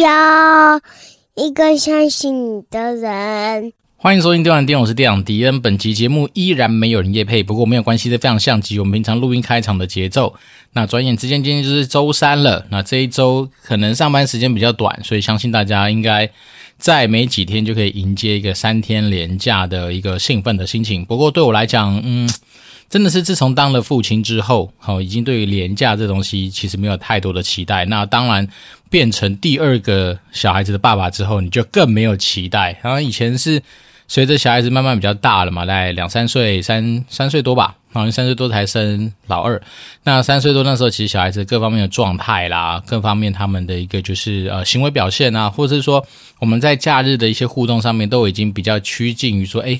[0.00, 0.80] 要
[1.34, 3.72] 一个相信你的人。
[3.96, 5.60] 欢迎收听电玩店，我是店长迪恩。
[5.60, 10.32] 本期节目依然没有人业配，不过没有关系，这非常像极我们平常录音开场的节奏。
[10.72, 12.64] 那转眼之间，今天就是周三了。
[12.70, 16.30] 那这一周可能上班时间比较短，所以相信大家应该
[16.76, 21.04] 再没几天就可以迎接一个三天连假的一个兴奋的心情。
[21.04, 22.30] 不过对我来讲，嗯，
[22.88, 27.84] 真的是自从当了父亲之后，好，已经对于廉价这东西其实没有太多的期待。
[27.84, 28.48] 那当然，
[28.88, 32.78] 变成第二个小孩子的爸爸之后，你就更没有期待。
[32.82, 33.62] 然后以前是。
[34.10, 39.60] 随着小孩子慢慢比较大了嘛，大概两三岁、三三岁多吧，好像三岁多才生老二。
[40.04, 46.02] 那三岁多那时候，其实小孩子各方面的状态啦，各方面他们的一个就是呃行为表现啊，或者是说
[46.38, 49.78] 我们在假日的一些互动上面，都已经比较趋近于说，诶，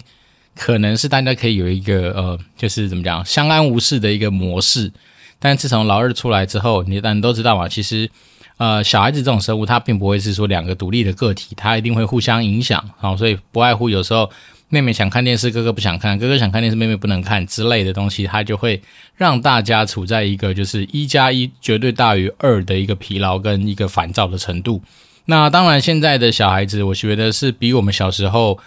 [0.58, 4.90] 可能是大家可以有一个呃，就是怎么讲，相安无事的一个模式。
[5.38, 8.10] 但自从老二出来之后，你大家都知道嘛，其实。
[8.58, 14.28] 呃，小孩子这种生物，它并不会是说两个独立的个体，它一定会互相影响，好，所以不外乎有时候
[14.68, 18.82] 妹妹想看电视，哥哥不想看，哥哥想看电视，妹妹不能看之类的东西，它就会
[19.14, 24.82] 让大家处在一个就是一加一绝对大于二的一个疲劳跟一个烦躁的程度。
[25.26, 28.58] 那当然，现在的小孩子，我觉得是比我们小时候，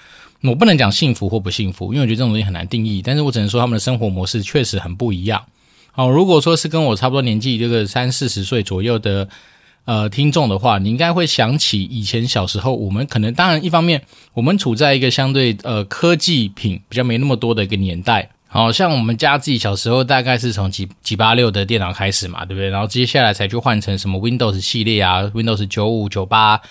[0.43, 5.43] 我不能讲幸福或不幸福，因为我觉得这种东西很难定义，但是我只能说他们的生活模式确实很不一样。
[5.91, 9.27] 好，如果说是跟我差不多年纪，这个三四十岁左右的。
[9.83, 13.99] 呃，听众的话，你应该会想起以前小时候，我们可能当然一方面，
[14.35, 22.69] 我们处在一个相对呃科技品比较没那么多的一个年代，好像我们家自己小时候大概是从几几八六的电脑开始嘛，对不对？
[22.69, 26.61] 然后接下来才去换成什么 Windows 系列啊，Windows 九五、九八，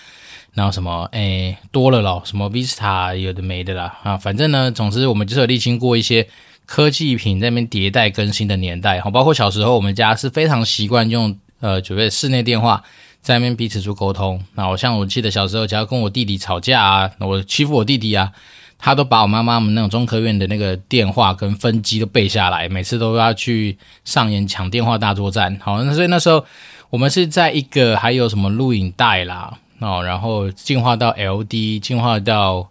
[0.53, 6.27] 然后什么诶多了咯，什么 Vista 有的没的啦啊，反正呢，总之我们就是有历经过一些
[6.65, 11.37] 科技品在那边迭代更新的年代，好，包括小时候我们家是非常习惯用。
[11.61, 12.81] 呃，准备室内电话，
[13.21, 14.43] 在那边彼此做沟通。
[14.55, 18.31] 那我像我记得小时候，只要跟我弟弟吵架啊，我欺负我弟弟啊，
[18.79, 25.55] 他都把我妈妈们那种中科院的那个电话跟分机都背下来，每次都要去上演抢电话大作战。
[25.61, 26.43] 好，那所以那时候
[26.89, 32.69] 我们是在一个还有什么录影带啦，哦，然后进化到 LD，进化到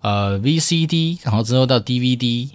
[0.00, 2.50] 呃 VCD，然后之后到 DVD，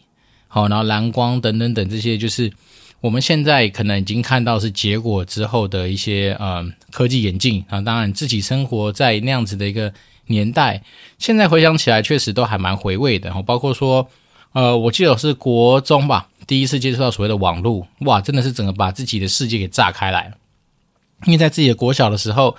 [0.47, 2.53] 好，然后蓝光等等等这些就是。
[2.99, 9.93] 我们现在可能已经看到是结果之后的一些呃科技演进啊，当然自己生活在那样子的一个
[10.25, 10.81] 年代，
[11.19, 13.31] 现在回想起来确实都还蛮回味的。
[13.43, 14.09] 包括说
[14.53, 20.33] 呃，我记得是国中吧，第一次接触到所谓的网络，哇，真的是整个把自己的世界给炸开来。
[21.25, 22.57] 因为在自己的国小的时候，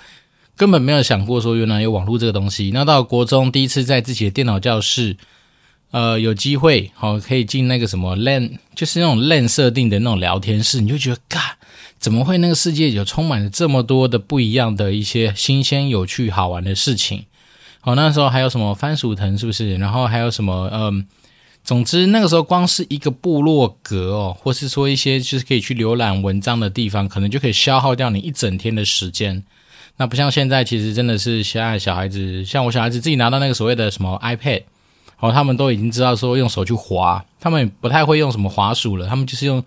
[0.59, 2.71] 根本没有想过说原来有网络这个东西。
[2.73, 5.15] 那到国中，第一次在自己的电脑教室。
[5.91, 11.57] 呃，有机会好、哦、可以进那个什么 LAN，就是那种 LAN 设定的那种聊天室，你就觉得，嘎，
[11.97, 17.25] 怎么会那个世界有充满了这么多的不一样的一些新鲜、有趣、好玩的事情？
[17.81, 19.77] 好、哦，那时候还有什么番薯藤，是不是？
[19.77, 20.69] 然后还有什么？
[20.71, 21.07] 嗯，
[21.63, 29.43] 总之那个时候光是一个部落格哦，或是说一些就是可以去浏览文章的地方，可能就可以消耗掉你一整天的时间。
[29.99, 34.63] 那不像现在，其实真的是现在小孩子，像我小孩子自己拿到那个所谓的什么 iPad。
[35.21, 39.61] 然后，他们都已经知道说用手去滑，他们也不太会用什么滑鼠了，他们就是用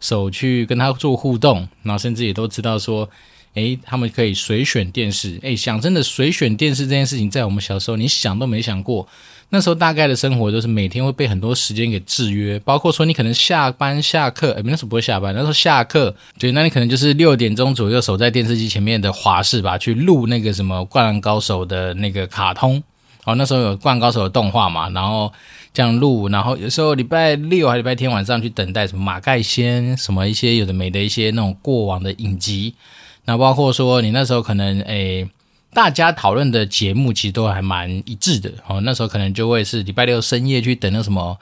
[0.00, 3.06] 手去跟他做互动，然后甚至也都知道说，
[3.54, 5.38] 诶，他们可以随选电视。
[5.42, 9.06] 诶，想真的随选电视这件事情，在我们小时候，你想都没想过。
[9.50, 22.82] 那时候大概的生活都是每天会被很多时间给制约，包括说你可能下班下课，诶，那时候不会下班，那时候下课，对，那你可能就是六点钟左右守在电视机前面的滑式吧，去录那个什么《灌篮高手》的那个卡通。
[23.24, 25.32] 哦，那时候有《灌篮高手》的动画嘛，然后
[25.72, 32.74] 这样录，然后有时候礼拜六还礼拜天晚上去等待什么马盖先，什么一些有的没的一些那种过往的影集，
[33.24, 35.28] 那包括说你那时候可能诶，
[35.72, 38.52] 大家讨论的节目其实都还蛮一致的。
[38.66, 41.38] 哦，那时候可能就会是礼拜六深夜去等那什么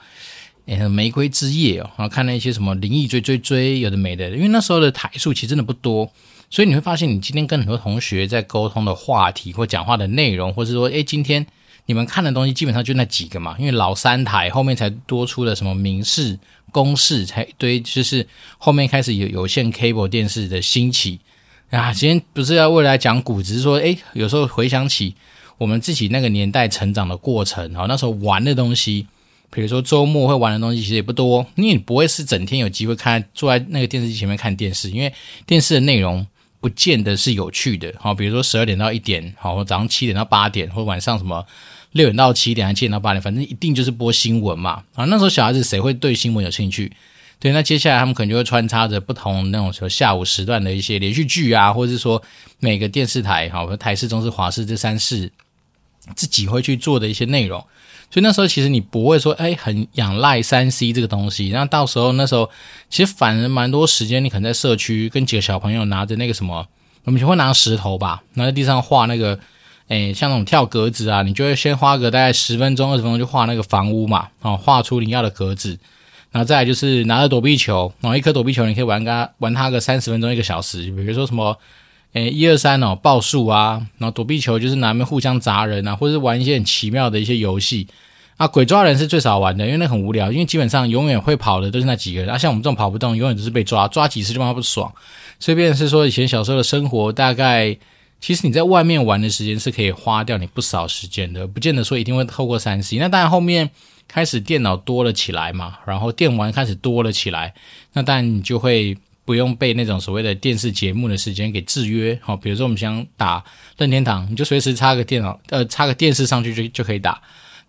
[0.65, 6.11] 诶玫瑰之夜哦，然后看那些什么灵异追追追有的没的，因为那时候的台数其实真的不多，
[6.49, 11.45] 所以你会发现你今天跟很多同学在沟通的话题或讲话的内容，或是说诶今天。
[11.85, 16.39] 你们看的东西基本上就那几个嘛，因为老三台后面才多出了什么民视、
[16.71, 18.25] 公视，才一堆，就是
[18.57, 21.19] 后面开始有有线 cable 电视的兴起
[21.77, 21.93] 啊。
[21.93, 25.15] 今天不是要为了来讲古，只是说，诶，有时候回想起
[25.57, 29.07] 我们自己那个年代成长的过程啊，那时候玩的东西，
[29.51, 35.13] 比如说周末会玩的东西其实也不多，因为你不会是整天有机会看坐在那个电视机前面看电视，因为
[35.45, 36.25] 电视的内容
[36.59, 37.93] 不见得是有趣的。
[37.99, 41.45] 好，比如说十二点到一点，好，早上七点到八点，或者晚上什么。
[41.93, 44.83] 六点到七点，还七点到八点，反正一定就是播新闻嘛。
[44.95, 46.91] 啊，那时候小孩子谁会对新闻有兴趣？
[47.43, 52.23] 对，那接下来他们可能就会穿插着不同那种说下午时段的一些连续剧啊，或者是说
[52.59, 55.29] 每个电视台，好，台视、中视、华视这三视
[56.15, 57.59] 自己会去做的一些内容。
[58.09, 61.49] 所以那时候其实你不会说，哎，很仰赖三 C 这个东西。
[61.49, 62.49] 那到时候那时候
[62.89, 66.65] 其实反而蛮多时间，你可能在社区跟几个小朋友拿着那个什么，
[67.03, 69.37] 我们就会拿石头吧，拿在地上画那个，
[69.89, 75.77] 哎，像那种跳格子啊，你就会先花个大概十分钟、二十分钟就画那个房屋嘛，哦，画出你要的格子。
[76.33, 81.55] 然后再来就是拿着躲避球，然后一颗躲避球你可以玩它玩它个三十分钟一个小时，比如说什么，
[82.13, 87.87] 诶一二三哦报数啊，然后躲避球就是拿来互相砸人啊，或者是玩一些很奇妙的一些游戏
[88.37, 88.47] 啊。
[88.47, 94.91] 鬼抓人是最少玩的，因为那很无聊，因为基本上永远会跑的都是那几个人，啊像我们这种跑不动，永远都是被抓，抓几次就怕不爽。
[95.39, 97.77] 所以变是说以前小时候的生活，大概
[98.19, 102.97] 其实你在外面玩的时间是可以花掉你不少时间的，不见得说一定会透过三 C。
[102.97, 103.69] 那当然后面。
[104.07, 107.53] 开始电脑多了起来嘛，然后电玩开始多了起来，
[107.93, 108.95] 那当然你就会
[109.25, 112.19] 不用被那种所谓的电视节目的时间给制约。
[112.21, 113.43] 好，比如说我们想打
[113.77, 117.21] 任天堂，你就随时插个电脑，呃，插个电视上去就就可以打。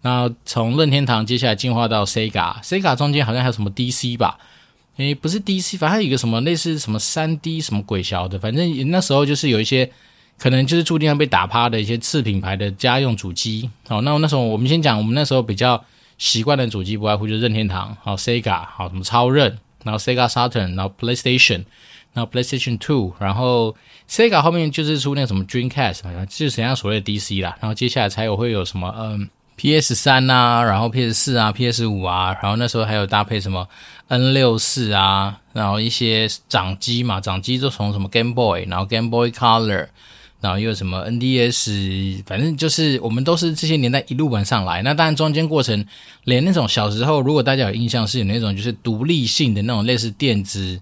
[0.02, 4.38] 那从任天堂接下来进化到 Sega，Sega 中间好像还有什么 DC 吧？
[4.96, 9.90] 诶，不是 DC，反正有一个什么类似什么 3D 什么鬼小的，反正那时候就是有一些
[10.38, 13.70] 可能就是注定要被打趴的一些次品牌的家用主机。
[13.88, 15.82] 好，那那时候我们先讲，我们那时候比较。
[16.18, 21.64] 习惯的主机不外乎就是任天堂，好 Sega，好什么超任，然后 Sega Saturn，然后 PlayStation，
[22.12, 23.74] 然后 PlayStation Two，然后
[24.08, 33.68] Sega 后面就是出那个什么 Dreamcast，好像就是人家所谓的 DC 啦，然后接下来才有会有什么嗯 PS 三啊，然后 PS 四啊，PS 五啊，然后那时候还有搭配什么
[34.08, 39.88] N 六四啊，然后一些掌机嘛，掌机就从什么 Game Boy，然后 Game Boy Color。
[40.44, 44.82] 然后又什么 NDS，反正就是我们都是这些年代一路玩上来。
[44.82, 45.82] 那当然中间过程，
[46.24, 50.78] 连那种小时候，如果大家有印象，是有那种就是独立性的那种类似电子，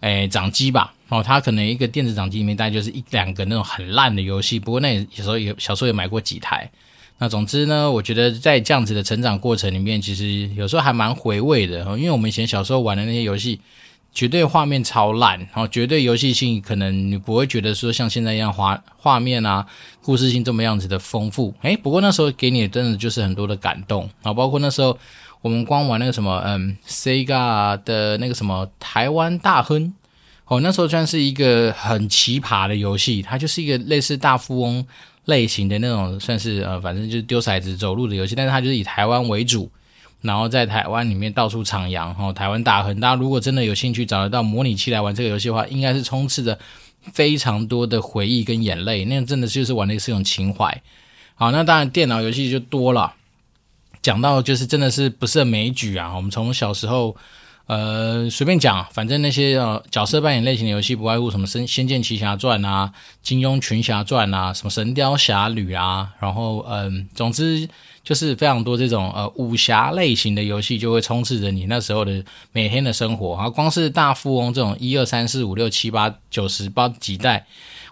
[0.00, 0.92] 诶掌机吧。
[1.08, 4.58] 哦，它可能一个电子掌机里面大概就是一两个那种很烂的游戏。
[4.60, 6.70] 不过那有时候有小时候也买过几台。
[7.16, 11.80] 那总之呢，我觉得在这样子的成长过程里面，其实有时候还蛮回味的。
[11.96, 13.58] 因为我们以前小时候玩的那些游戏。
[14.12, 19.64] 绝对画面超烂，然后绝对游戏性可能你不会觉得说像现在一样画画面啊，
[20.02, 21.54] 故事性这么样子的丰富。
[21.62, 24.98] 诶，不过那时候给你的真的就是很多的感动啊，包括那时候
[25.40, 29.94] 我们光玩那个什么，嗯，Sega 的那个什么台湾大亨，
[30.46, 34.84] 哦，那时候算是一个很奇葩的游戏，它就是一个类似大富翁
[35.26, 39.70] 类型的那种，算是呃，反正就是丢骰子走路的游戏，但是它就是以台湾为主。
[40.22, 46.58] 然后在台湾里面到处徜徉，哦，台湾大亨，大家如果真的有兴趣找得到模拟器来玩这个游戏的话，应该是充斥着
[47.12, 50.82] 非常多的回忆跟眼泪，那真的就是玩的是一种情怀。
[51.34, 53.14] 好，那当然电脑游戏就多了，
[54.02, 56.14] 讲到就是真的是不胜枚举啊。
[56.14, 57.16] 我们从小时候，
[57.64, 62.92] 呃，随便讲，反正那些呃角色扮演类型的游戏，不外乎什么《仙仙剑奇侠传》啊，
[63.22, 67.66] 《金庸群侠传》啊，什么《神雕侠侣》啊，然后嗯，总之。
[68.10, 73.48] 就是非常多这种呃武侠类型的游戏，就会充斥着你那时候的每天的生活啊。
[73.48, 77.46] 光是大富翁这种一二三四五六七八九十八几代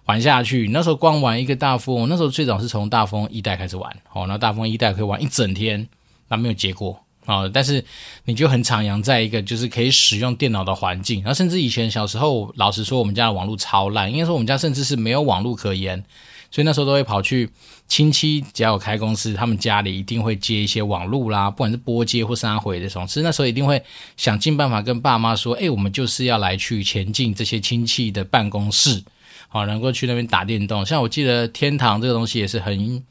[0.07, 4.27] 玩下去，那时候光玩一个大富翁，那时候最早是从大富翁一代开始玩哦。
[4.27, 5.89] 那大富翁一代可以玩一整天，
[6.27, 7.49] 那没有结果啊。
[7.55, 7.85] 但是
[8.25, 16.05] 你就很徜徉在一个就是可以使用电脑的环境，然后甚至以前小时候，老实说我们家的网络超烂，应该说我们家甚至是没有网络可言。
[16.51, 17.49] 所以那时候都会跑去
[17.87, 23.07] 亲戚，只要有开公司，他们家里一定会接一些网路啦，不管是拨接或杀回的这种。
[23.07, 23.83] 其实那时候一定会
[24.17, 29.03] 想尽办法跟爸妈说：“哎，我们就是要来去前进这些亲戚的办公室，
[29.49, 33.05] 好能够去那边打电动。”像我记得天堂这个东西也是很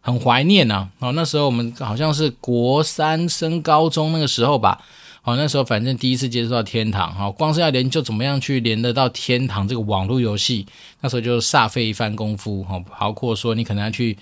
[0.00, 0.88] 很怀念呐。
[0.98, 4.84] 哦，那时候我们好像是国三升高中那个时候吧。
[5.26, 10.66] 好，那时候反正第一次接触到天堂，哈，光是要连就怎么样去连得到天堂这个网络游戏，
[11.00, 14.14] 那时候就煞费一番功夫，哈，包括说你可能要去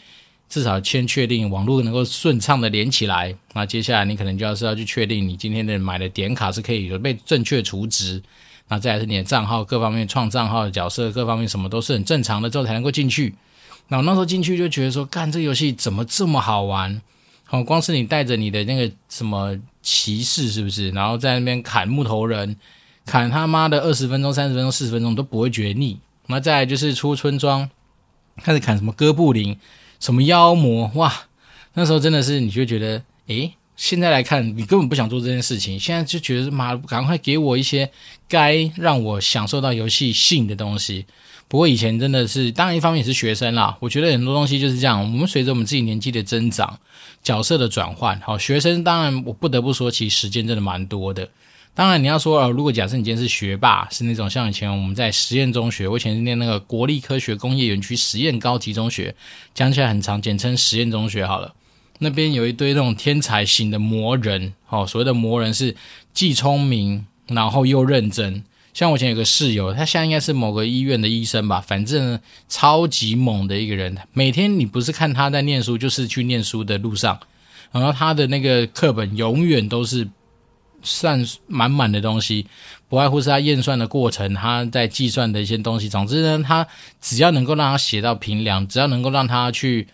[0.49, 8.23] 至少先确定网络能够顺畅的连起来，那接下来你可能就要是要去确定你今天的买的点卡是可以被正确储值，
[8.69, 13.35] 那再来是你的账号各方面创账号的角色各方面什么都是很正常的之后才能够进去，
[13.89, 17.03] 那我那时候进去就觉得说，干这游戏怎么这么好玩？
[17.45, 20.91] 好，光是你带着你的那个什么骑士是不是？
[20.91, 22.57] 然后在那边砍木头人，
[23.05, 25.99] 砍他妈的二十分钟、三十分钟、四十分钟都不会觉得腻。
[26.29, 27.69] 那再来就是出村庄，
[28.37, 29.59] 开始砍什么哥布林、
[29.99, 31.13] 什么妖魔，哇！
[31.75, 37.91] 那时候真的是你就觉得，诶，现在来看你根本不想做这件事情，现在就觉得妈，赶快给我一些
[38.29, 41.05] 该让我享受到游戏性的东西。
[41.53, 43.77] 不过以前真的是，当然一方面也是学生啦。
[43.79, 44.99] 我觉得很多东西就是这样。
[45.03, 46.79] 我们随着我们自己年纪的增长，
[47.23, 51.29] 角色的转换，好，学生当然我不得不说，其实时间真的蛮多的。
[51.75, 59.15] 当然，你要说，呃，如果假设你今天是学霸，是那种像以前我们在实验中学，我以前是念那个国立科学工业园区实验高级中学，
[59.53, 61.53] 讲起来很长，简称实验中学好了。
[61.99, 65.77] 那边有一堆那种天才型的魔人，哦，所谓的魔人是
[66.15, 68.43] 既聪明，然后又认真。
[68.73, 73.97] 像我以前有个室友，他现在应该是某个医院的医生吧，反正超级猛的一个人。
[74.13, 77.19] 每天你不是看他在念书，就是去念书的路上，
[77.71, 80.09] 然后他的那个课本永远都是。
[80.85, 82.45] 算满满的东西，
[82.89, 85.89] 不外乎是他验算的过程，他在计算的一些东西。
[85.89, 86.67] 总之呢，他
[87.01, 89.87] 只要能够让他写到平量，只要能够让他去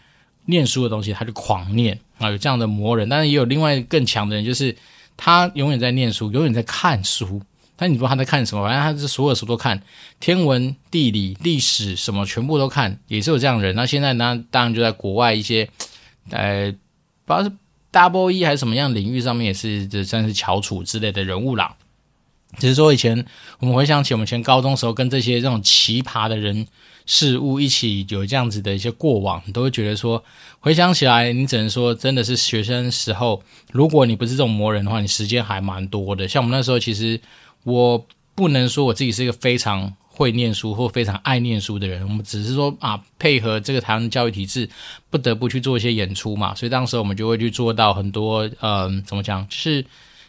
[0.47, 2.31] 念书的东西，他就狂念啊。
[2.31, 4.75] 有这样的魔人，但是也有另外更强的人，就是
[5.15, 7.43] 他永远在念书，永远在看书。
[7.79, 9.83] 但你不知道他在看什么，反正他是所有书都看，
[10.21, 13.75] 天文、地理、历史什么全部都看，也是有这样的人。
[13.75, 15.71] 那现在呢，当然就在国外一些，
[16.29, 16.71] 呃，
[17.25, 17.51] 不知道是。
[17.91, 21.75] Double E 还是什么样领域上面也是这算是翘楚之类的人物啦。
[22.59, 23.25] 只是说以前
[23.61, 26.67] 我们回想起我们前高中时候跟这些这种奇葩的人
[27.07, 30.23] 事物一起有这样子的一些过往，你都会觉得说
[30.61, 33.43] 回想起来，你只能说真的是学生时候，
[33.73, 36.29] 如果你不是这种魔人的话，你时间还蛮多的。
[36.29, 37.19] 像我们那时候，其实
[37.73, 39.93] 我不能说我自己是一个非常。
[40.19, 44.69] 会念书或非常爱念书的人，我们只是说啊，配合这个台湾的教育体制，
[45.11, 46.53] 不得不去做一些演出嘛。
[46.57, 49.47] 所以当时我们就会去做到很多，嗯、怎么讲？
[49.47, 49.87] 就是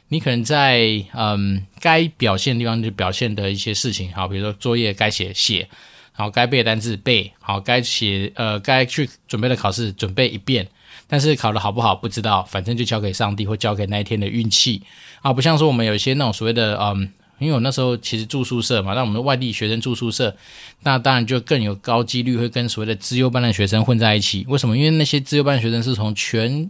[0.09, 5.67] 你可能在嗯、该表现的地方就表现的一些事情，好，比如说作业该写写，
[6.11, 10.67] 好，该背的单词背，好，该写呃该去准备的考试准备一遍，
[11.07, 14.83] 但是考得好不好不知道，反正就交给上帝或交给那一天的运气
[15.23, 17.11] 啊，不像说我们有一些那种所谓的嗯。
[17.39, 20.35] 因为我那时候其实住宿舍嘛，那我们的外地学生住宿舍，
[20.83, 24.45] 那当然就更有高几率会跟所谓的资优班的学生混在一起。
[24.49, 24.77] 为什么？
[24.77, 26.69] 因为那些资优班的学生是从全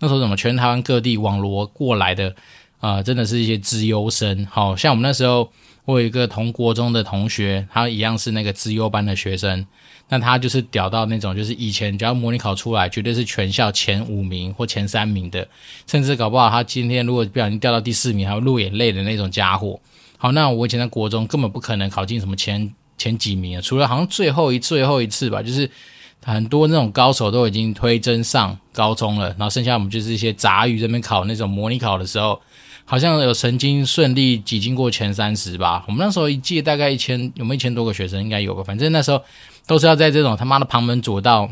[0.00, 2.34] 那时候怎么全台湾各地网罗过来的
[2.80, 4.46] 啊、真的是一些资优生。
[4.46, 5.52] 好像我们那时候，
[5.84, 9.66] 我有一个同国中的同学，他一样是那个资优班的学生。
[10.08, 15.46] 那他就是屌到那种，就是以前只要模拟考出来，绝对是全校前五名或前三名的，
[15.86, 19.78] 甚至搞不好他今天如果不小心掉到第四名，还会落眼泪的那种家伙。
[20.22, 25.68] 好，那我以前在国中根本不可能考进什么前前几名啊，除了好像最后一最后一次吧，就是
[26.22, 32.38] 很多那种高手都已经推甄上高中了，然后剩下我们就是一些杂鱼这边考那种模拟考的时候，
[32.84, 35.82] 好像有曾经顺利挤进过前三十吧。
[35.88, 38.20] 我们那时候一届大概一千，有没有一千多个学生？
[38.20, 38.62] 应该有吧。
[38.62, 39.22] 反正那时候
[39.66, 41.48] 都是要在这种他妈的旁门左道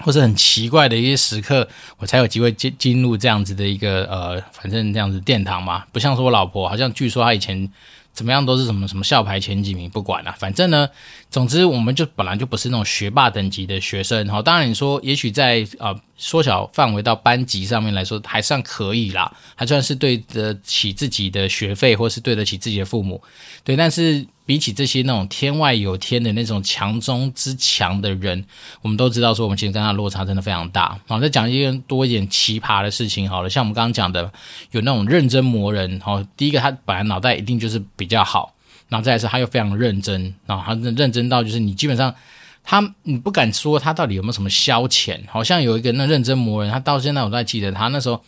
[0.00, 5.84] 或是很奇怪的一些时刻，我才有机会进进入这样子的一个呃，反正这样子殿堂嘛。
[5.92, 7.70] 不像说我老婆，好像据说她以前。
[8.10, 10.88] 怎么样都是什么什么校排前几名，不管了，反正呢，
[11.30, 14.42] 总之我们就本来就不是那种学霸等级的学生，哈。
[14.42, 15.64] 当然你说，也许在。
[15.78, 23.22] 呃缩小范围到班级上面来说，还算可以啦，还算是对得起自己的学费，或是对得起自己的父母，
[23.62, 23.76] 对。
[23.76, 28.42] 但是比起这些那种天外有天的那种强中之强的人，
[28.80, 30.98] 我们都知道说，我们其实跟他落差真的非常大。
[31.06, 34.32] 好，再讲一个多一点奇葩的事情好了，像我们刚刚讲的，
[34.70, 38.54] 有那种认真磨人，好，第一个他本来脑袋一定就是比较好，
[38.88, 42.14] 然后再是他又非常认真，然后他认真到就是你基本上。
[42.70, 45.18] 他，你不敢说他到底有没有什么消遣？
[45.26, 48.22] 好像有一个那认真磨人，他到现在我都还记得，他那时候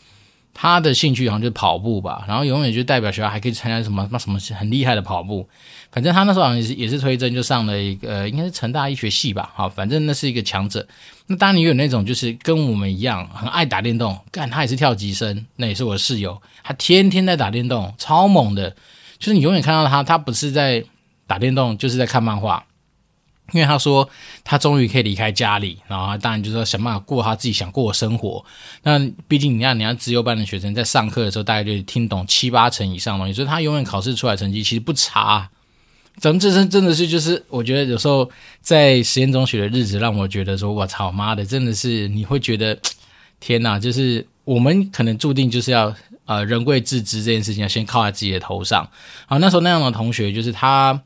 [0.53, 5.49] 他的兴趣好像就是跑步吧，然后永远就代表学校还可以参加什么什么什么很厉害的跑步。
[5.93, 9.51] 反正他那时候好像也是也是推甄就上了一个，应该是成大医学系吧。
[9.55, 10.87] 好，反正那是一个强者。
[11.27, 18.71] 那当你有那种就是跟我们一样很爱打电动，干他也是跳级生，那也是我室友，他天天在打电动，超猛的。
[19.19, 20.85] 就是你永远看到他，他不是在
[21.27, 22.65] 打电动，就是在看漫画。
[23.53, 24.09] 因为他说
[24.45, 28.45] 他终于可以离开家里，然后当然就是说想办法过他自己想过的生活。
[28.83, 35.51] 那毕竟你看，你看资优班的学生在上课的时候，大概就听懂七八成以上东西，所以他永远考试出来成绩其实不差。
[36.19, 38.31] 咱们这真真的是就是，我觉得有时候
[38.61, 42.79] 在实验中学的日子，让我觉得说，我操妈的，真的是你会觉得
[43.41, 45.95] 天哪，就是我们可能注定就是要
[46.27, 48.89] 呃人贵自知这件事情要先靠在自己的头上。
[49.27, 51.01] 好，那时候那样的同学就是他。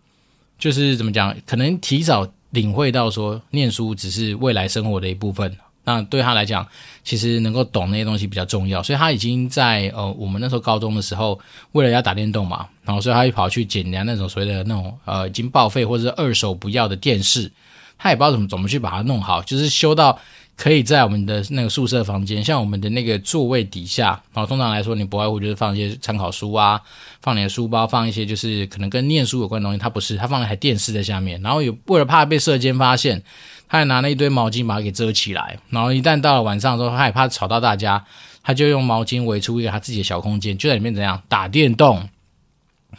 [0.58, 5.56] 就是怎么讲，可能提早领会到说，念书只是未来生活的一部分。
[5.87, 6.66] 那对他来讲，
[7.02, 8.82] 其实能够懂那些东西比较重要。
[8.82, 11.38] 所以他已经在呃，我们那时候高中的时候，
[11.73, 17.52] 为了要打电动嘛，然后所以他就跑去捡人家那种所谓的那种呃，已经报废或者是二手不要的电视。
[17.99, 20.18] 他也不知道怎么怎么去把它弄好，就是修到。
[20.56, 26.80] 可以在我们的那个宿舍房间，像我们的那个座位底下，然后通常来说，你不外乎就是放一些参考书啊，
[27.20, 29.78] 放你的书包，放一些就是可能跟念书有关的东西。
[29.78, 33.20] 他不是，他放了台电视在下面，然后有为了怕被舍监发现，
[33.68, 35.58] 他还拿了一堆毛巾把它给遮起来。
[35.70, 38.04] 然后一旦到了晚上的时候，他也怕吵到大家，
[38.42, 42.08] 他就用毛巾围出一个他自己的小空间，就在里面怎样打电动。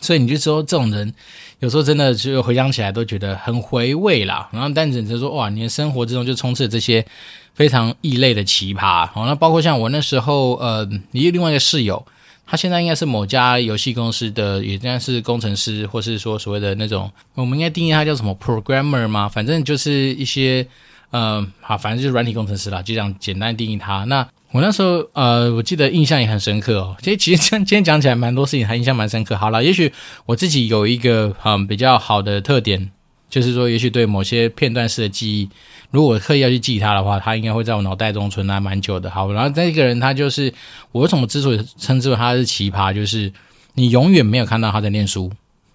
[0.01, 1.13] 所以你就说这种人，
[1.59, 4.47] 有时候真的就回想起来都觉得很回味啦。
[4.51, 7.05] 然后但只是说哇，你的生活之中就充斥这些
[7.53, 9.07] 非常异类的奇葩。
[9.07, 12.05] 好，那包括像我那时候呃，你另外一个室友，
[12.45, 19.27] 他现在应该是某家游戏公司的，也应该是工程师，或是说所谓的那种，我们应该定义他叫什么 programmer 吗？
[19.27, 20.67] 反正就是一些
[21.11, 24.03] 呃，好，反正就是软体工程师啦，就这样简单定义他。
[24.03, 26.95] 那我那时候，呃，我记得印象也很深刻哦。
[27.01, 29.35] 其实，其实今天讲起来蛮多事情，还印象蛮深刻。
[29.35, 29.91] 好了，也许
[30.25, 32.89] 我自己有一个嗯比较好的特点，
[33.29, 35.49] 就是说，也许对某些片段式的记忆，
[35.91, 39.11] 如果我刻意要去记它的话，它应该会在我脑袋中存还蛮久的。
[39.11, 40.53] 好，然后那个人他就是，
[40.93, 43.29] 我为什么之所以称之为他是奇葩，就是
[43.73, 45.29] 你永远没有看到他在念书。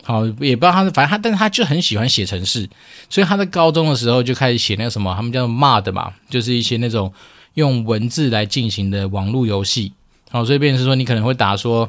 [0.05, 2.67] 好，也不知道他是，反正他，但是他就很喜欢写程式，
[3.11, 7.13] 所以他在高中的时候就开始写那个什么，他们叫做 MUD 嘛，就是一些那种。
[7.55, 9.93] 用文字来进行的网络游戏，
[10.31, 11.89] 好，所以变成是说，你可能会打说，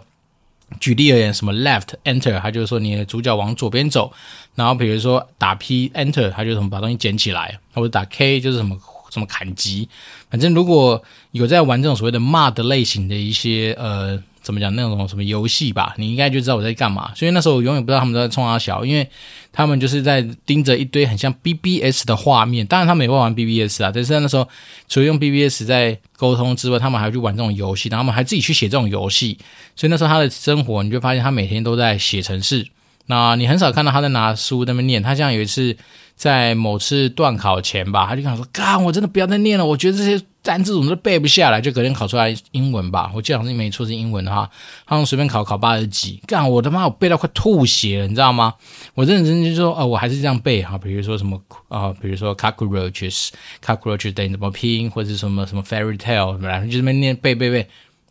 [0.80, 4.12] 举例而言，什么 left enter，它就是说你的主角往左边走，
[4.56, 8.78] 然后比如说打 P enter，它就是什么把东西捡起来，或者打 K 就是什么
[9.10, 9.88] 什么砍击，
[10.30, 11.02] 反正如果
[11.32, 14.22] 有在玩这种所谓的 MUD 类型的一些呃。
[14.42, 17.14] 怎么讲那种什么游戏吧，你应该就知道我在干嘛。
[17.14, 19.08] 所以那时候我永远不知道他们在冲阿小，因为
[19.54, 22.66] 他们就是在盯着一堆很像 BBS 的画面。
[22.66, 24.48] 当然他们也会玩 BBS 啊，但是那时候
[24.88, 29.38] 除了用 BBS 在沟通之外，他们还去玩这种游戏，然后他们还自己去写这种游戏。
[29.76, 32.68] 所以那时候他的生活，你就发现他每天都在写程式。
[33.08, 35.04] 那你很少看到他在拿书在那边念。
[35.04, 35.76] 他像有一次
[36.16, 43.12] 在某次段考前吧，他就跟我说：“干，我真的不要再念了，我觉得这些。”单字我们都背不下来，就隔天考出来英文吧。
[43.14, 44.50] 我记得好像没错是英文的哈，
[44.88, 48.56] 他们随便考考八十几，干我他妈我背到快吐血了，你知道吗？
[48.96, 50.78] 我认真就说，哦，我还是这样背哈。
[50.78, 57.68] 比如说什么啊、比如说 cockroaches，cockroaches 等于怎么拼，或者什么什么 fairy tale，反正就这么念背背背，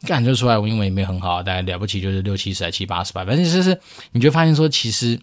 [0.06, 0.56] 干就出来。
[0.56, 3.24] 我英文也没很好，大概了不起就是六七十七八十吧。
[3.24, 3.80] 反正就是
[4.12, 5.18] 你就发现说，其实。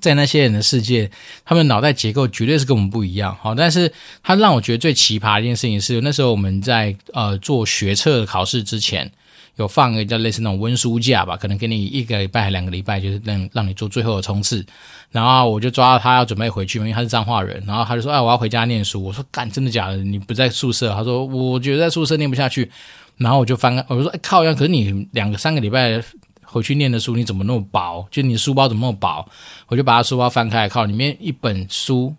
[0.00, 1.10] 在那些人的世界，
[1.44, 3.36] 他们脑袋结构绝对是跟我们不一样。
[3.40, 3.90] 好，但是
[4.22, 9.10] 他让我觉得最奇葩的一件事情是，那时候我们在呃做学测考试之前，
[9.56, 14.66] 有放一个叫类似那种温书假吧，可能给你一个礼拜两个礼拜，就是让让你做最后的冲刺。
[15.12, 19.96] 然后我就抓到他要准备回去，因为他是彰化人，然后他就说：“哎，我要回家念书。”我说：“干，真的假的？
[19.98, 22.68] 你不在宿舍？”他说：“我觉得在宿舍念不下去。”
[23.16, 24.52] 然后我就翻，我就说：“哎，靠样！
[24.52, 26.02] 可是你两个三个礼拜。”
[26.54, 28.06] 回去念的书你怎么那么薄？
[28.12, 29.28] 就你书包怎么那么薄？
[29.66, 32.14] 我就把他书包翻开，靠里面一本书，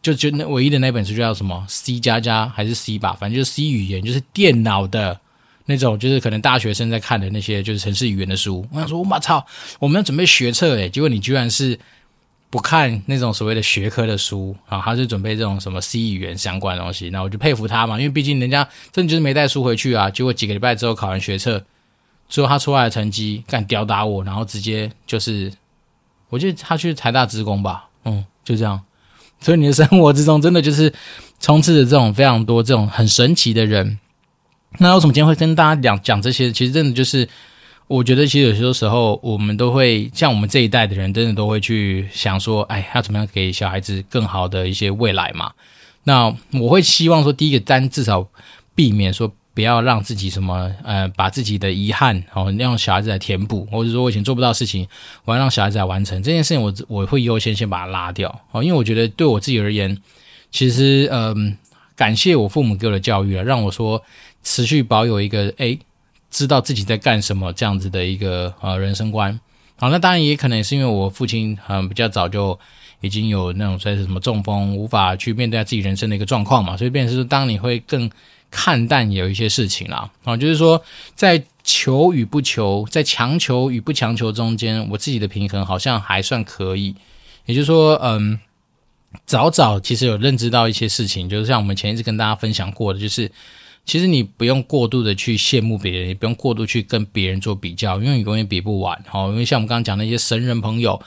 [0.00, 5.18] 就就那唯一的那本书叫什么 C 加加还是 C 吧，反正就是 C 语言，就是电脑的
[5.66, 8.64] 那种，就是可能大学生在看的那些就是程式语言的书。
[8.70, 9.44] 我想说，我操，
[9.80, 11.76] 我们要准备学测诶，结果你居然是
[12.50, 14.80] 不看那种所谓的学科的书啊？
[14.80, 20.08] 他是准备这种什么 C 语言相关的东西，那我就佩服他嘛，因为毕竟人家真的就是没带书回去啊。
[20.08, 21.60] 结果几个礼拜之后考完学测。
[22.28, 25.52] 最后他出来的成绩，干吊打我，然后直接就是，
[26.28, 28.80] 我记得他去台大职工吧，嗯，就这样。
[29.40, 30.92] 所以你的生活之中真的就是
[31.38, 33.98] 充斥着这种非常多这种很神奇的人。
[34.78, 36.50] 那为什么今天会跟大家讲讲这些？
[36.50, 37.28] 其实真的就是，
[37.86, 45.52] 我觉得其实有些时候我们都会像我们这一代的人，真的都会去想说，哎，要怎么样给小孩子更好的一些未来嘛？
[46.04, 48.26] 那我会希望说，第一个，单至少
[48.74, 49.32] 避免说。
[49.54, 54.84] 不要让自己什么呃，把自己的遗憾哦，让小孩子来填补，或者说我以前做不到事情，
[55.24, 59.96] 我要让小孩子来完成这件事情我，我会优先先把它拉掉哦，因为我觉得对我自己而言，
[60.50, 61.56] 其实嗯、
[61.94, 64.02] 感谢我父母给我的教育啊，让我说
[64.42, 65.78] 持续保有一个诶，
[66.32, 69.38] 知道自己在干什么这样子的一个呃人生观。
[69.76, 72.58] 好，那当然也可能是因为我父亲嗯、呃、比较早就
[73.00, 78.10] 已经有那种算是什么中风，无法去面对自己人生的一个状况嘛，所以变是说，当你会更。
[78.56, 80.80] 看淡有一些事情啦，啊，就是说，
[81.16, 86.94] 在求与不求，在强求与不强求中间，我自己的平衡好像还算可以。
[87.46, 88.38] 也就是说，嗯，
[89.26, 93.28] 早早其实有认知到一些事情，就是像我们前一次跟大家分享过的，就是。
[93.86, 98.98] 其实你不用过度的去羡慕别人，也不用过度去跟别人做比较，因为你永远比不完。
[99.06, 101.00] 好，因为像我们刚刚讲那些神人朋友，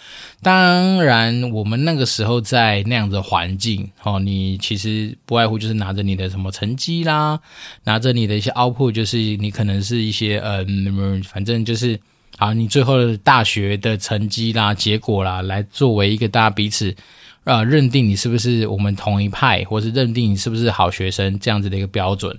[0.43, 7.39] 当然我们那个时候在那样的环境，哦，你其实不外乎就是拿着你的什么成绩啦，
[7.83, 11.99] 拿着你的一些 output，就是你可能是一些嗯，反正就是
[12.37, 16.95] 好，你最后的大学的成绩啦、结果啦，来作为一个大家彼此。
[17.43, 22.37] 呃，认定你是不是我们同一派，或是认定你是不是好学生这样子的一个标准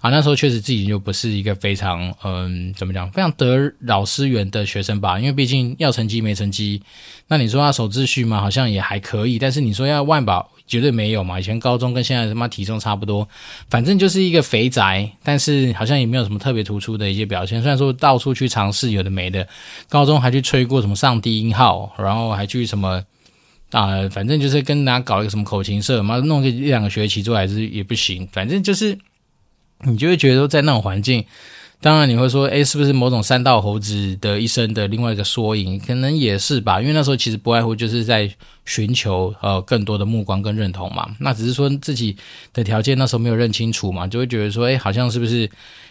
[0.00, 0.10] 啊？
[0.10, 5.18] 那时候确实自己就不是一个非常嗯，怎么讲，非常得老师缘的学生吧？
[5.18, 6.82] 因为毕竟要成绩没成绩，
[7.28, 9.38] 那你说要守秩序嘛，好像也还可以。
[9.38, 11.38] 但是你说要万宝绝对没有嘛。
[11.38, 13.28] 以前高中跟现在他妈体重差不多，
[13.68, 17.60] 反正就是一个肥宅，但是好像也没有什么特别突出的一些表现。
[17.60, 19.46] 虽然说到处去尝试有的没的，
[19.88, 23.02] 高中还去吹过什么上低音号，然后还去什么
[23.72, 28.28] 啊、反正就是跟大家搞一个什么口琴社，妈弄个一两个学期之后还是也不行。
[28.32, 28.98] 反正就是
[29.84, 31.24] 你就会觉得说在那种环境。
[31.82, 35.80] 当然你会说，诶，是不是某种三道猴子的一生的另外一个缩影？
[35.80, 38.30] 可能也是吧，因为那时候其实不外乎就是在
[38.66, 41.08] 寻求呃更多的目光跟认同嘛。
[41.20, 42.14] 那只是说自己
[42.52, 45.50] 的条件那时候没有认清楚嘛，就会觉得说，诶，好像是不是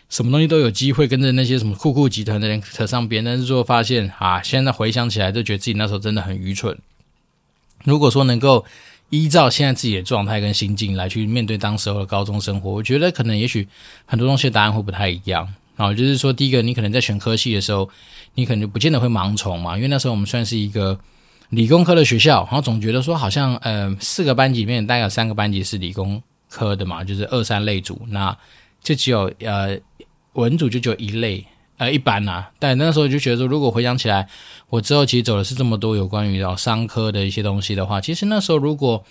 [0.10, 3.25] 什么东西都有机会跟着那些什么酷酷集团的人扯上边？
[3.25, 6.78] 但是最后发现啊，现在回想起来，就觉得自己那时候真的很愚蠢。
[7.84, 8.63] 如果说能够
[9.10, 13.67] 依照现在自己的状态跟心境来去面对当时候的高中生活，我觉得可能也许
[14.06, 15.48] 很多东西的答案会不太一样。
[15.76, 17.89] 然后，就是说，第一个，你可能在选科系的时候，
[18.36, 21.00] 你可能就不见得会盲从嘛，因为那时候我们算是一个
[21.52, 28.38] 理工科的学校，然后总觉得说，好像呃，四个班级里面大概有三个班级是理工科的嘛，就是二三类组，那
[28.84, 29.80] 就只有呃
[30.34, 31.45] 文组就只有一类
[31.79, 32.51] 呃一般呐、啊。
[32.59, 34.29] 但那时候就觉得说，如果回想起来，
[34.69, 39.03] 我之后其实走的是这么多有关于哦商科的一些东西的话，其实那时候如果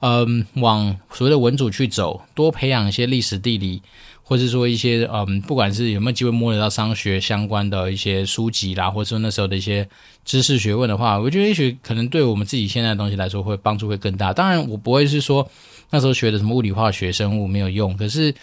[0.00, 3.80] 嗯、往所谓的文组去走，多培养一些历史地理。
[4.28, 9.88] 或者说一些嗯，不管是有没有机会摸得到商学相关的一些书籍啦，或者说那时候的一些
[10.24, 14.32] 知识学问的话，我觉得也许可能对我们自己现在的东西来说会帮助会更大。
[14.32, 15.48] 当然，我不会是说
[15.90, 17.96] 那时候学的什么物理、化学、生物没有用。
[17.96, 18.34] 可是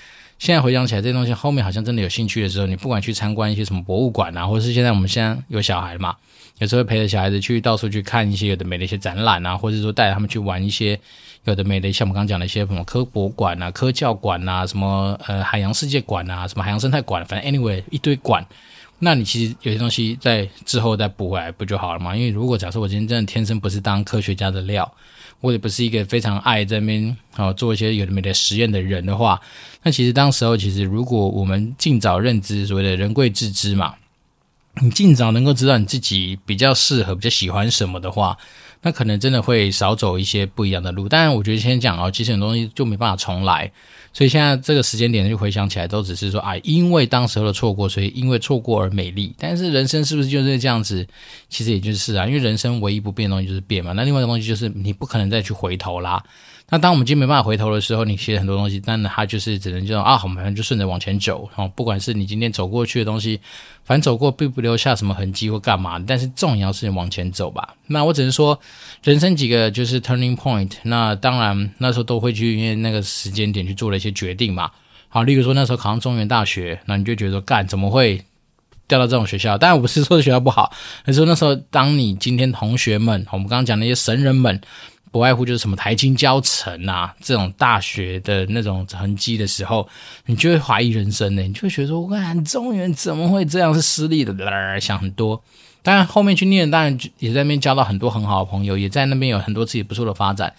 [0.43, 6.13] 现在回想起来，这些东西后面好像真的有兴趣的时候，你不管去参观一些什么博物馆啊，或者是现在我们现在有小孩嘛，
[6.57, 10.99] 有时候陪着小孩子去到处去看一些有的没的一些展览啊，或者说带着他们去玩一些。
[11.45, 18.45] 有的没的，像我们刚刚讲的一些什么科博馆啊、科教馆啊、什么呃海洋世界馆啊、什么海洋生态馆，反正 anyway 一堆馆。
[18.99, 22.13] 那你其实有些东西在之后再补回来不就好了吗？
[22.15, 24.89] 因为如果假设我今天真的天生不是当科学家的料，
[25.43, 29.41] 或者不是一个非常爱在那边啊做一些有的没的实验的人的话，
[29.83, 33.95] 那其实当时候其实如果我们尽早认知所谓的人贵自知嘛，
[34.81, 38.37] 你尽早能够知道你自己比较适合、比较喜欢什么的话。
[38.85, 43.71] 那可能真的会少走一些不一样的路，当然我觉得先讲哦，其实很多东西就没办法重来，
[44.13, 49.33] 所以现在这个时间点就回想起来，都只是说啊，因为当时候的错过，所以因为错过而美丽。
[49.39, 51.05] 但是人生是不是就是这样子？
[51.49, 53.91] 其实也就是啊，因为人生唯一不变的东西就是变嘛。
[53.91, 56.23] 那另外一个东西就是你不可能再去回头啦。
[56.69, 61.47] 那当我们今天没办法回头的时候，你其实很多东西，但它就是只能这种啊，我们反正就顺着往前走。
[61.55, 63.39] 哦，不管是你今天走过去的东西，
[63.83, 65.99] 反正走过并不留下什么痕迹或干嘛。
[65.99, 67.75] 但是重要是往前走吧。
[67.85, 68.57] 那我只能说，
[69.03, 70.71] 人生几个就是 turning point。
[70.83, 74.69] 那当然那时候都会去因为那个时间点去做了一些决定嘛。
[75.07, 78.23] 好，例如说那时候考上中原大学，那你就觉得干怎么会
[78.87, 79.57] 调到这种学校？
[79.57, 80.71] 当然我不是说学校不好，
[81.05, 84.59] 而是说那时候当你今天同学们，我们刚刚讲那些神人们。
[85.11, 89.87] 不外乎就是什么台清交成啊，这种大学的那种成绩的时候，
[90.25, 94.33] 你就会怀疑人生呢，你就会觉得说，我看中原怎么会这样是私立的？
[94.81, 95.39] 想很多。
[95.83, 100.51] 当然后面去念，当然也在那边交到很多很好的朋友，也在那边有很多自己不错的发展。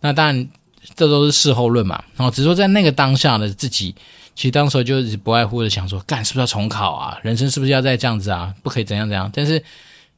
[0.00, 0.48] 那当然
[0.94, 2.02] 这都是事后论嘛。
[2.16, 3.94] 然后只说在那个当下的自己，
[4.34, 7.18] 其实当时就是不外乎的想说，干是不是要重考啊？
[7.22, 8.54] 人生是不是要再这样子啊？
[8.62, 9.30] 不可以怎样怎样？
[9.32, 9.62] 但是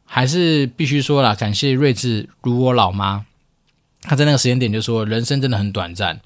[0.04, 3.24] 还是必须说了，感谢睿智如我老妈。
[4.02, 6.18] 他在那个时间点就说：“人生真的很短暂，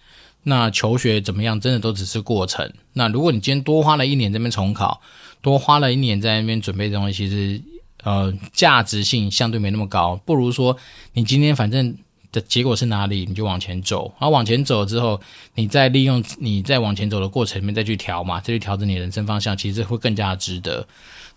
[0.45, 2.73] 那求学怎么样，真的都只是过程。
[2.93, 5.01] 那如果你今天多花了一年在那边重考，
[5.43, 7.61] 多花了一年在那边准备东西，其实
[8.05, 10.15] 呃价值性相对没那么高。
[10.25, 10.77] 不如说
[11.15, 11.97] 你今天反正
[12.35, 14.13] 的结果是哪里，你就往前走。
[14.19, 15.19] 然后往前走之后，
[15.55, 20.87] 你再利用你在往前走的过程里面再去调嘛，再去调整你人生方向，其实会更加值得。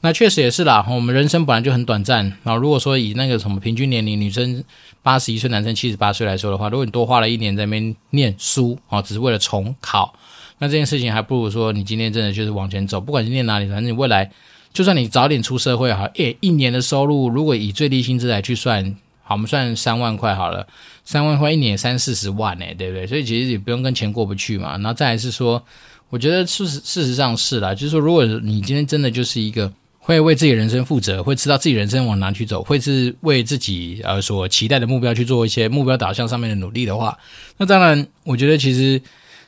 [0.02, 2.26] 那确实也是啦， 我们人生本来就很短暂。
[2.44, 4.64] 然后如果说以那个什么平均年龄，女生。”
[5.04, 10.14] 八十一岁，男生七十八岁来说的话，如果你多花了一年在那边念书啊，只是为了重考，
[10.58, 14.30] 那这件事情还不如说你今天真的就是往前走，不管是念哪里，反正你未来
[14.74, 20.66] 就算你早点出社会哈，诶，一年的收入如果以最低薪资来去算，好，我们算三万块好了，
[21.04, 23.06] 三万块一年三四十万呢，对不对？
[23.06, 24.72] 所以其实也不用跟钱过不去嘛。
[24.78, 25.62] 然后再来是说，
[26.10, 29.72] 我觉得事实事实上是啦，就是说如果你今天真的就是一个。
[30.00, 37.18] 会为自己人生负责，会知道自己人生往哪去走，会是为自己呃所期待的目标去做一些目标导向上面的努力的话，
[37.58, 39.02] 那当然，我觉得其实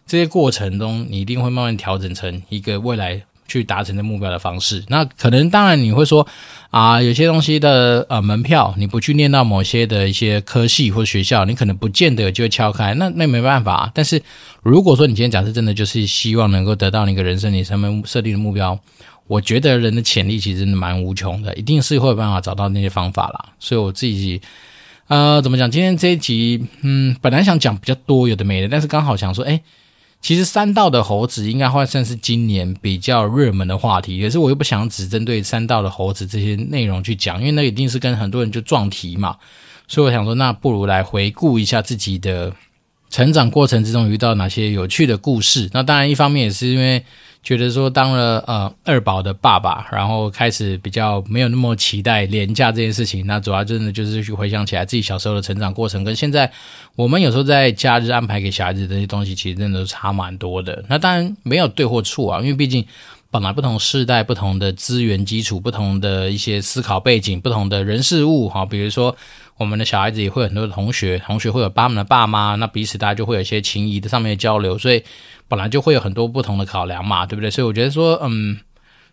[0.05, 4.81] 这些过程中，你一定会慢慢调整成一个未来去达成的目标的方式。
[4.87, 6.25] 那可能当然你会说
[6.69, 12.93] 啊，有些东西的呃门票，你不去念到某些的一些科系或学校，你可能不见得就会敲开。
[12.93, 13.91] 那那没办法。
[13.93, 14.21] 但是
[14.63, 18.79] 如果说你今天假设真的就是希望能够得到那个人生你上面设定的目标。
[19.27, 23.45] 我觉得人的潜力其实蛮无穷的，一定是会有办法找到那些方法啦。
[23.59, 24.41] 所以我自己，
[25.07, 25.69] 呃，怎么讲？
[25.69, 29.61] 今天这一集，嗯，本来想讲比较多有的没的，但是刚好想说，哎，
[30.21, 39.37] 其实三道的猴子应该会算是今年比较热门的话题，可是我又不想只针对三道的猴子这些内容去讲，因为那一定是跟很多人就撞题嘛，
[39.87, 42.53] 所以我想说，那不如来回顾一下自己的
[43.09, 45.69] 成长过程之中遇到哪些有趣的故事。
[45.73, 47.03] 那当然，一方面也是因为。
[47.41, 53.25] 觉得说当了呃二宝的爸爸，然后开始比较没有那么期待廉价这件事情。
[53.25, 56.51] 那主要真的就是去回想起来自己小时候的成长过程，跟现在
[56.95, 60.83] 我们有时候在假日安排给小孩子这些东西，其实真的都差蛮多的。
[60.89, 62.85] 那当然没有对或错啊，因为毕竟
[63.31, 69.15] 本来不同世代、不同的资源基础、不同的一些思考背景、不同的人事物哈，比如说。
[69.59, 75.03] 我们的小孩子也会有很多的同学，同学会有他们的爸妈，那彼此大家就会有一些情谊的上面的交流，所以
[75.49, 77.51] 本来就会有很多不同的考量嘛，对不对？
[77.51, 78.57] 所以我觉得说，嗯，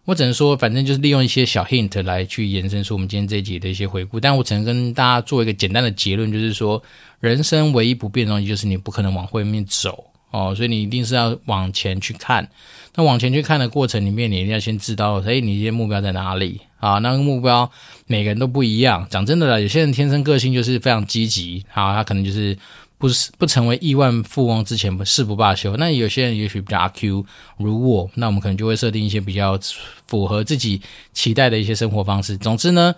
[0.04, 4.20] 我只能说，反正就是利用一些小 hint 来去延伸出我们今天这一集的一些回顾。
[4.20, 6.80] 但我只能跟大家做一个简单的结论，就是说，
[7.18, 12.48] 人生唯一不变的东西就是你不可能往后面走哦，所以你一定是要往前去看。
[12.94, 16.60] 那往前去看的过程里面，你一定要先知道，诶，你这些目标在哪里？
[16.78, 17.70] 啊，那个目标
[18.06, 19.06] 每个人都不一样。
[19.10, 22.56] 讲真的啦，有些人天生个性就是非常积极，好，他可能就是
[22.98, 25.76] 不是不成为亿万富翁之前不誓不罢休。
[25.76, 27.24] 那有些人也许比较阿 Q，
[27.58, 29.58] 如我，那我们可能就会设定一些比较
[30.06, 30.80] 符合自己
[31.12, 32.36] 期待的一些生活方式。
[32.36, 32.94] 总之呢，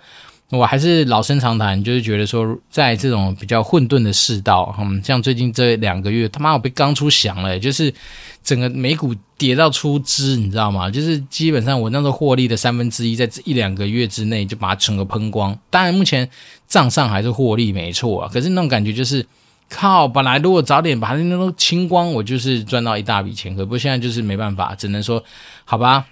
[0.49, 7.93] 我还是老生常谈，就是觉得说，在这种比较混沌的世道，嗯，像最近这两个月，他妈我被刚出翔了，就是。
[8.41, 10.89] 整个美股跌到出汁，你知道吗？
[10.89, 15.55] 就是基本上我那时候获利的三分之一，在这一两个月之内就把它整个喷光。
[15.69, 16.27] 当然目前
[16.65, 19.23] 账上还是获利没错啊，可是那种感觉就是
[19.69, 23.55] 靠，本来如果早点把它那都清光，我就是赚到一大笔钱。
[23.55, 25.23] 可不，现在就是没办法，只能说
[25.63, 26.05] 好吧。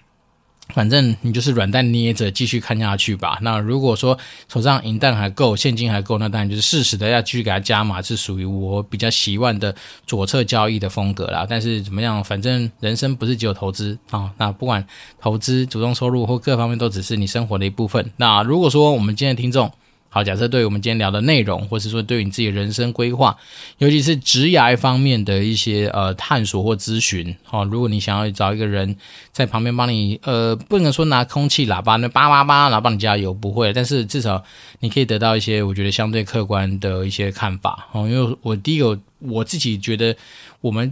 [0.73, 3.39] 反正你就是软蛋捏着继续看下去吧。
[3.41, 9.73] 那如果说手上银弹还够，现金还够，那当然就是适时的要继续给它加码，是属于我比较习惯的
[10.05, 11.45] 左侧交易的风格啦。
[11.49, 14.31] 但是怎么样，反正人生不是只有投资啊、哦。
[14.37, 14.85] 那不管
[15.21, 18.11] 投资、主动收入或各方面，都只是你生活的一部分。
[18.17, 19.71] 那如果说我们今天的听众，
[20.09, 23.37] 好，假设对于我们今天聊的内容，或是说对于你自己的人生规划，
[23.77, 28.95] 尤其是职涯方面的一些呃探索或咨询，好、哦，如果你想要找一个人
[29.31, 34.43] 在旁边帮你，呃，不能说拿空气喇叭那叭叭叭，然后帮你加油，不会，但是至少
[34.79, 40.15] 你可以得到一些我觉得相对客观的一些看法，哦，因为我第一个我自己觉得
[40.61, 40.91] 我们。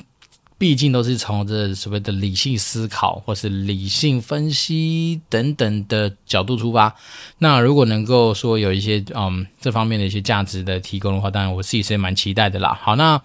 [0.65, 6.95] 毕竟都是从这所谓的理性思考或是理性分析等等的角度出发。
[7.37, 12.75] 那如果能够说有一些嗯这方面的一些价值的提供的话，当然我自己是蛮期待的啦。
[12.81, 13.15] 好，那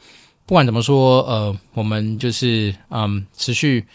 [0.44, 3.86] 不管怎么说，呃，我们就是嗯持续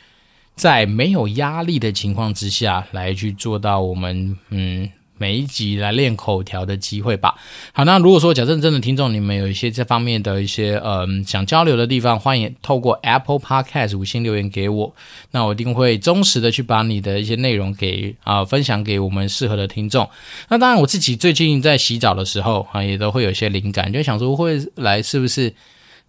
[0.55, 4.89] 在没有压力的情况之下来去做到我们嗯。
[5.17, 7.35] 每一集来练口条的机会吧。
[7.73, 14.93] 好，那如果说假设真的听众，你们有一些这方面的一些嗯想交流的地方，欢迎透过 Apple Podcast 五星留言给我。
[15.31, 20.09] 那我一定会忠实的去把你的一些内容给啊、分享给我们适合的听众。
[20.49, 25.53] 那当然，我自己最近在洗澡的时候啊，也都会有一些灵感，就想说会来是不是？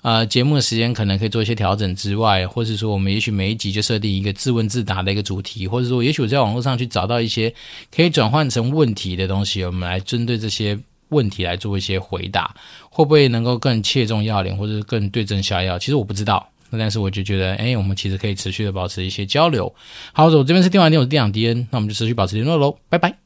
[0.02, 7.52] 呃，节目的时间可能可以做一些调整之外，或是说我们也许每一集就设定一个自问自答的一个主题，或者说也许我在网络上去找到一些
[7.94, 10.78] 可以转换成问题的东西，我们来针对这些
[11.08, 12.54] 问题来做一些回答，
[12.88, 15.76] 会不会能够更切中要领，或者更对症下药？
[15.76, 19.74] 其实我不知道，那但是我就觉得，哎，我们其实可以持续的保持一些交流。
[20.12, 23.16] 好，我这边是电玩店，我是电养迪恩，那我们就持续保持联络喽，拜拜。